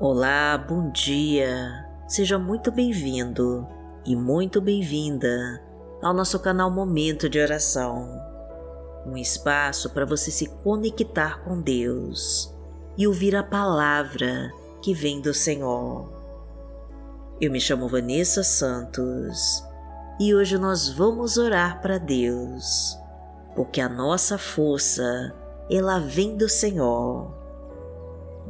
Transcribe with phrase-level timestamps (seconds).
[0.00, 1.84] Olá, bom dia.
[2.06, 3.66] Seja muito bem-vindo
[4.06, 5.60] e muito bem-vinda
[6.00, 8.08] ao nosso canal Momento de Oração.
[9.04, 12.54] Um espaço para você se conectar com Deus
[12.96, 16.08] e ouvir a palavra que vem do Senhor.
[17.40, 19.64] Eu me chamo Vanessa Santos
[20.20, 22.96] e hoje nós vamos orar para Deus,
[23.56, 25.34] porque a nossa força
[25.68, 27.37] ela vem do Senhor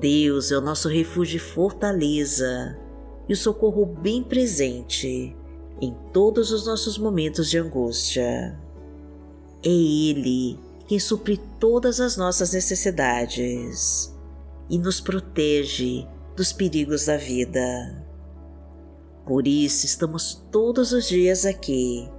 [0.00, 2.78] Deus é o nosso refúgio e fortaleza
[3.28, 5.34] e o socorro bem presente
[5.80, 8.58] em todos os nossos momentos de angústia.
[9.64, 14.14] É Ele quem supre todas as nossas necessidades
[14.68, 16.06] e nos protege
[16.36, 18.04] dos perigos da vida.
[19.26, 22.10] Por isso estamos todos os dias aqui,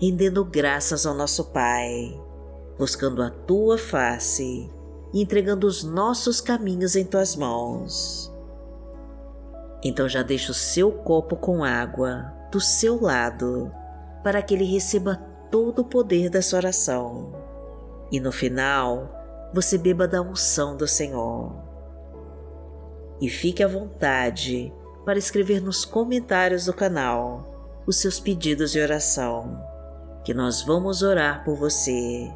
[0.00, 2.16] rendendo graças ao nosso Pai,
[2.78, 4.70] buscando a tua face
[5.12, 8.32] e entregando os nossos caminhos em tuas mãos.
[9.84, 13.72] Então já deixa o seu copo com água do seu lado
[14.22, 15.16] para que ele receba
[15.50, 17.32] todo o poder dessa oração.
[18.10, 19.10] E no final,
[19.52, 21.52] você beba da unção do Senhor.
[23.20, 24.72] E fique à vontade
[25.04, 27.48] para escrever nos comentários do canal
[27.86, 29.60] os seus pedidos de oração,
[30.24, 32.32] que nós vamos orar por você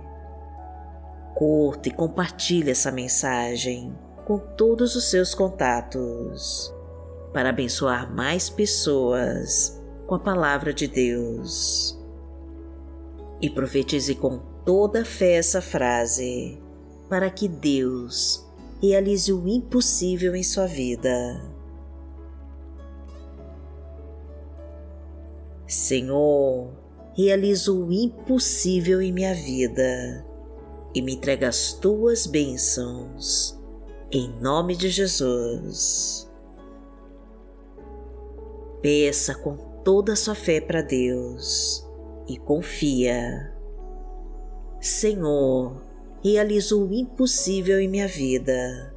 [1.37, 6.75] curta e compartilhe essa mensagem com todos os seus contatos
[7.31, 12.01] para abençoar mais pessoas com a palavra de Deus.
[13.39, 16.59] E profetize com toda fé essa frase
[17.07, 18.43] para que Deus
[18.81, 21.53] realize o impossível em sua vida.
[25.67, 26.71] Senhor,
[27.15, 30.25] realiza o impossível em minha vida
[30.97, 33.55] e me entrega as tuas bênçãos.
[34.11, 36.27] Em nome de Jesus.
[38.81, 41.87] Peça com toda a sua fé para Deus
[42.27, 43.53] e confia.
[44.81, 45.83] Senhor,
[46.25, 48.95] realiza o impossível em minha vida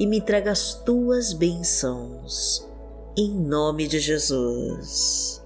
[0.00, 2.68] e me entrega as tuas bênçãos.
[3.16, 5.40] Em nome de Jesus.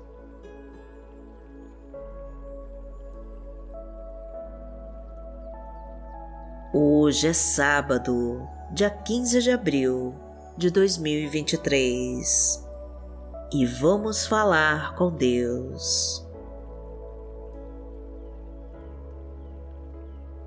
[6.75, 10.15] Hoje é sábado, dia 15 de abril
[10.57, 12.65] de 2023
[13.53, 16.27] e vamos falar com Deus.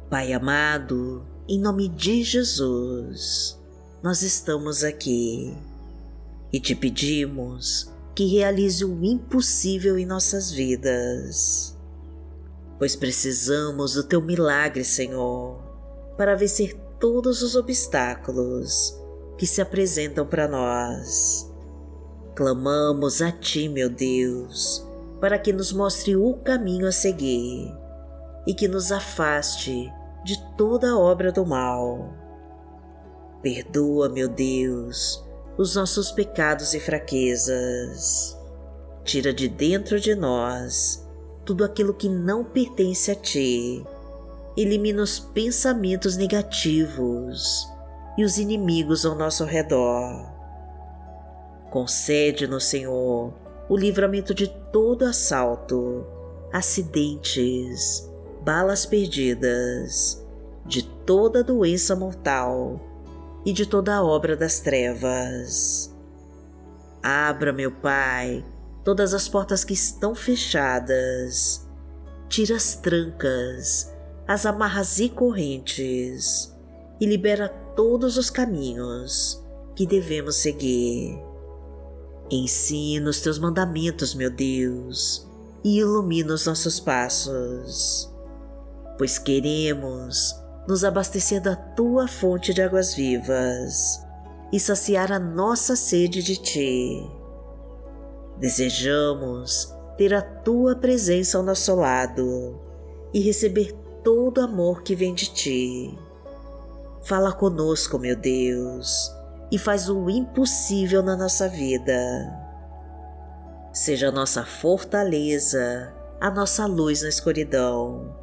[0.10, 3.62] Pai amado, em nome de Jesus,
[4.02, 5.56] nós estamos aqui
[6.52, 11.78] e te pedimos que realize o impossível em nossas vidas,
[12.80, 15.65] pois precisamos do teu milagre, Senhor
[16.18, 19.00] para vencer todos os obstáculos
[19.38, 21.52] que se apresentam para nós.
[22.36, 24.86] Clamamos a Ti, meu Deus,
[25.20, 27.74] para que nos mostre o caminho a seguir
[28.48, 29.92] e que nos afaste
[30.24, 32.14] de toda obra do mal.
[33.42, 35.24] Perdoa, meu Deus,
[35.58, 38.38] os nossos pecados e fraquezas.
[39.04, 41.06] Tira de dentro de nós
[41.46, 43.86] tudo aquilo que não pertence a Ti
[44.58, 47.68] elimina os pensamentos negativos
[48.18, 50.34] e os inimigos ao nosso redor.
[51.70, 53.34] Concede-nos, Senhor,
[53.68, 56.06] o livramento de todo assalto,
[56.54, 58.10] acidentes,
[58.42, 60.26] balas perdidas,
[60.66, 62.80] de toda doença mortal
[63.46, 65.94] e de toda obra das trevas.
[67.04, 68.44] Abra, meu Pai,
[68.84, 71.68] todas as portas que estão fechadas,
[72.30, 73.95] tira as trancas
[74.28, 76.54] as amarras e correntes
[77.00, 79.44] e libera todos os caminhos
[79.76, 81.20] que devemos seguir.
[82.32, 85.28] Ensina os teus mandamentos, meu Deus,
[85.64, 88.12] e ilumina os nossos passos,
[88.98, 90.36] pois queremos
[90.68, 94.04] nos abastecer da tua fonte de águas vivas
[94.52, 97.10] e saciar a nossa sede de ti.
[98.40, 102.60] Desejamos ter a tua presença ao nosso lado
[103.14, 103.74] e receber
[104.06, 105.98] todo amor que vem de ti.
[107.02, 109.12] Fala conosco, meu Deus,
[109.52, 111.98] e faz o impossível na nossa vida.
[113.74, 115.92] Seja a nossa fortaleza,
[116.22, 118.16] a nossa luz na escuridão,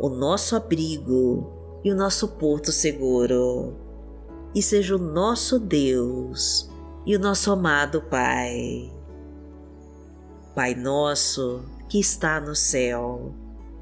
[0.00, 1.52] o nosso abrigo
[1.84, 3.76] e o nosso porto seguro.
[4.54, 6.70] E seja o nosso Deus
[7.04, 8.90] e o nosso amado Pai.
[10.54, 13.34] Pai nosso que está no céu,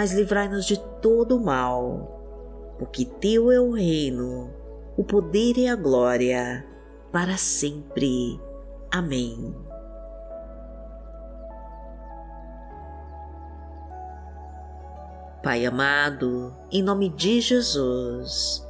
[0.00, 4.50] mas livrai-nos de todo o mal, porque Teu é o reino,
[4.96, 6.66] o poder e a glória,
[7.12, 8.40] para sempre.
[8.90, 9.54] Amém.
[15.42, 18.66] Pai amado, em nome de Jesus,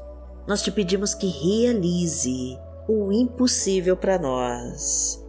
[0.48, 5.24] nós te pedimos que realize o impossível para nós.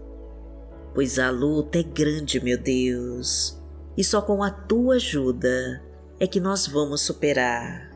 [0.96, 3.56] Pois a luta é grande, meu Deus,
[3.96, 5.91] e só com a tua ajuda
[6.22, 7.92] é que nós vamos superar.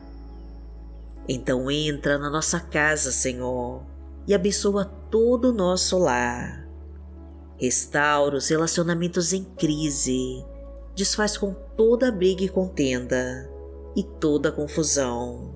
[1.26, 3.82] Então entra na nossa casa, Senhor,
[4.26, 6.66] e abençoa todo o nosso lar
[7.58, 10.44] Restaura os relacionamentos em crise,
[10.94, 13.50] desfaz com toda briga e contenda
[13.96, 15.54] e toda confusão.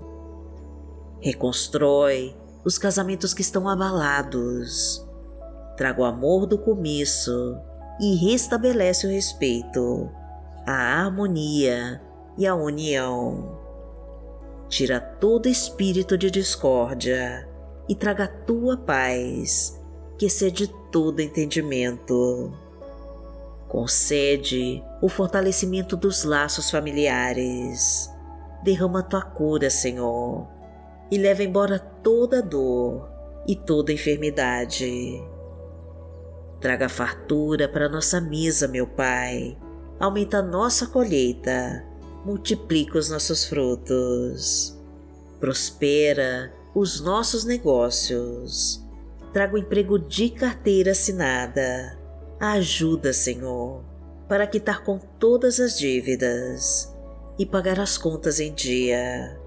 [1.21, 2.35] Reconstrói
[2.65, 5.07] os casamentos que estão abalados.
[5.77, 7.59] Traga o amor do começo
[8.01, 10.11] e restabelece o respeito,
[10.67, 12.01] a harmonia
[12.41, 13.61] e a união.
[14.67, 17.47] Tira todo espírito de discórdia
[17.87, 19.79] e traga a tua paz
[20.17, 22.51] que excede todo entendimento.
[23.69, 28.11] Concede o fortalecimento dos laços familiares.
[28.65, 30.49] Derrama tua cura, Senhor,
[31.11, 33.07] e leva embora toda dor
[33.47, 35.23] e toda enfermidade.
[36.59, 39.59] Traga fartura para nossa mesa, meu Pai.
[39.99, 41.90] Aumenta nossa colheita,
[42.25, 44.77] multiplica os nossos frutos.
[45.39, 48.85] Prospera os nossos negócios
[49.33, 51.99] trago emprego de carteira assinada.
[52.39, 53.85] Ajuda, Senhor,
[54.29, 56.93] para quitar com todas as dívidas
[57.39, 59.39] e pagar as contas em dia.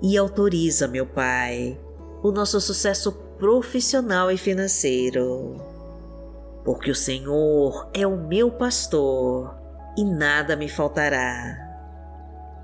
[0.00, 1.78] E autoriza, meu Pai,
[2.22, 5.56] o nosso sucesso profissional e financeiro.
[6.64, 9.54] Porque o Senhor é o meu pastor
[9.96, 11.67] e nada me faltará.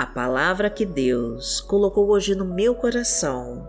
[0.00, 3.68] A palavra que Deus colocou hoje no meu coração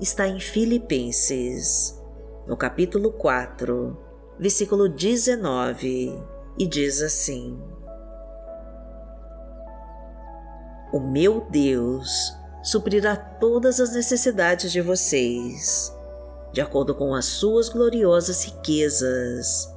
[0.00, 2.02] está em Filipenses,
[2.46, 3.94] no capítulo 4,
[4.38, 6.18] versículo 19,
[6.58, 7.62] e diz assim:
[10.94, 15.94] O meu Deus suprirá todas as necessidades de vocês,
[16.54, 19.70] de acordo com as suas gloriosas riquezas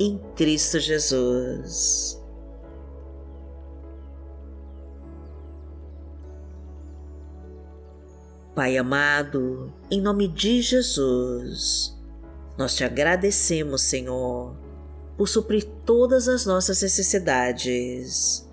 [0.00, 2.21] em Cristo Jesus.
[8.54, 11.98] Pai amado, em nome de Jesus,
[12.58, 14.54] nós te agradecemos, Senhor,
[15.16, 18.46] por suprir todas as nossas necessidades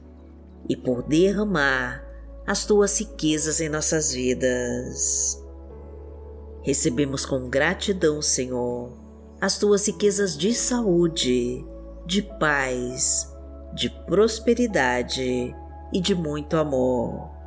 [0.70, 2.02] e por derramar
[2.48, 5.38] as tuas riquezas em nossas vidas.
[6.64, 8.94] Recebemos com gratidão, Senhor,
[9.42, 11.62] as tuas riquezas de saúde,
[12.06, 13.36] de paz,
[13.74, 15.54] de prosperidade
[15.92, 17.39] e de muito amor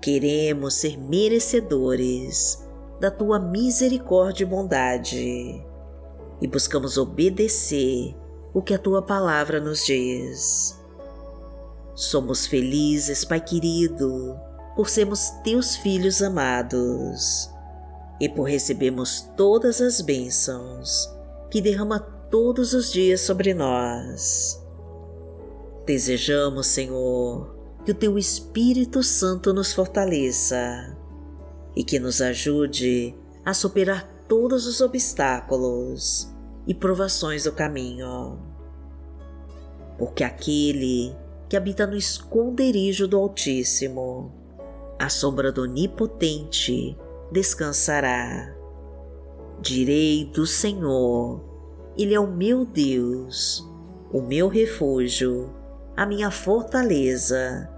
[0.00, 2.64] Queremos ser merecedores
[3.00, 5.66] da tua misericórdia e bondade
[6.40, 8.16] e buscamos obedecer
[8.54, 10.78] o que a tua palavra nos diz.
[11.94, 14.36] Somos felizes, Pai querido,
[14.76, 17.50] por sermos teus filhos amados
[18.20, 21.12] e por recebermos todas as bênçãos
[21.50, 21.98] que derrama
[22.30, 24.62] todos os dias sobre nós.
[25.86, 27.57] Desejamos, Senhor,
[27.88, 30.94] que o Teu Espírito Santo nos fortaleça
[31.74, 36.30] e que nos ajude a superar todos os obstáculos
[36.66, 38.38] e provações do caminho.
[39.96, 41.16] Porque aquele
[41.48, 44.34] que habita no esconderijo do Altíssimo,
[44.98, 46.94] à sombra do Onipotente,
[47.32, 48.54] descansará.
[49.62, 51.42] Direi do Senhor,
[51.96, 53.66] Ele é o meu Deus,
[54.12, 55.54] o meu refúgio,
[55.96, 57.77] a minha fortaleza,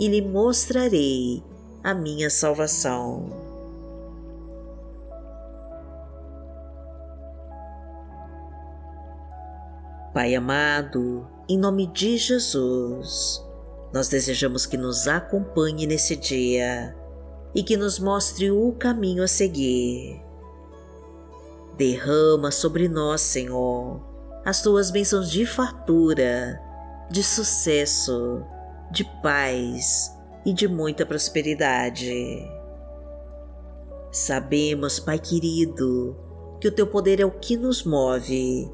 [0.00, 1.44] e lhe mostrarei
[1.84, 3.28] a minha salvação.
[10.14, 13.44] Pai amado, em nome de Jesus,
[13.92, 16.96] nós desejamos que nos acompanhe nesse dia
[17.54, 20.20] e que nos mostre o caminho a seguir.
[21.76, 24.00] Derrama sobre nós, Senhor,
[24.44, 26.58] as tuas bênçãos de fartura,
[27.10, 28.42] de sucesso,
[28.90, 32.48] de paz e de muita prosperidade.
[34.10, 36.16] Sabemos, Pai querido,
[36.60, 38.70] que o teu poder é o que nos move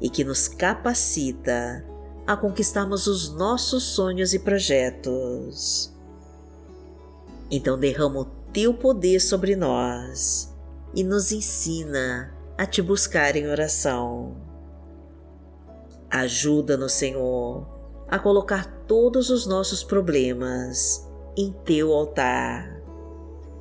[0.00, 1.84] e que nos capacita
[2.26, 5.92] a conquistarmos os nossos sonhos e projetos.
[7.50, 10.52] Então derrama o teu poder sobre nós
[10.94, 14.36] e nos ensina a te buscar em oração.
[16.10, 17.66] Ajuda-nos, Senhor,
[18.08, 22.80] a colocar todos os nossos problemas em teu altar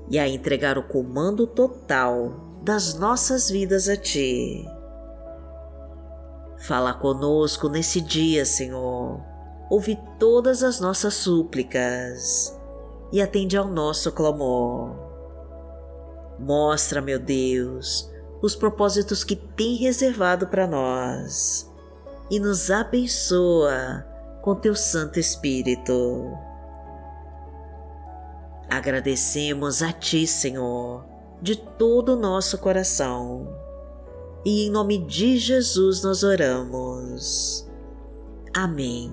[0.10, 4.66] e a entregar o comando total das nossas vidas a ti.
[6.58, 9.22] Fala conosco nesse dia, Senhor.
[9.70, 12.58] Ouve todas as nossas súplicas
[13.12, 14.96] e atende ao nosso clamor.
[16.40, 21.72] Mostra, meu Deus, os propósitos que tem reservado para nós
[22.30, 24.06] e nos abençoa
[24.46, 26.32] com teu Santo Espírito.
[28.70, 31.04] Agradecemos a Ti, Senhor,
[31.42, 33.58] de todo o nosso coração
[34.46, 37.68] e em nome de Jesus nós oramos.
[38.54, 39.12] Amém.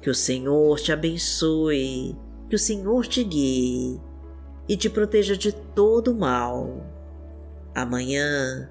[0.00, 2.16] Que o Senhor te abençoe,
[2.48, 4.00] que o Senhor te guie
[4.68, 6.86] e te proteja de todo mal.
[7.74, 8.70] Amanhã